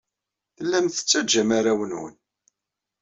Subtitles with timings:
[0.57, 2.15] Tellam tettajjam arraw-nwen.